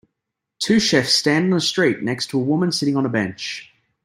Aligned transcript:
Two 0.57 0.79
chefs 0.79 1.13
stand 1.13 1.53
on 1.53 1.57
a 1.57 1.61
street 1.61 2.01
next 2.01 2.31
to 2.31 2.39
a 2.39 2.43
woman 2.43 2.71
sitting 2.71 2.97
on 2.97 3.05
a 3.05 3.09
bench. 3.09 3.71